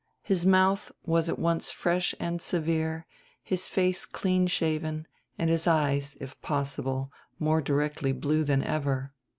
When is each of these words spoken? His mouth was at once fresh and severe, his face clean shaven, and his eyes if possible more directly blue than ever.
His 0.23 0.47
mouth 0.47 0.91
was 1.05 1.29
at 1.29 1.37
once 1.37 1.69
fresh 1.69 2.15
and 2.19 2.41
severe, 2.41 3.05
his 3.43 3.67
face 3.67 4.03
clean 4.07 4.47
shaven, 4.47 5.05
and 5.37 5.47
his 5.47 5.67
eyes 5.67 6.17
if 6.19 6.41
possible 6.41 7.11
more 7.37 7.61
directly 7.61 8.11
blue 8.11 8.43
than 8.43 8.63
ever. 8.63 9.13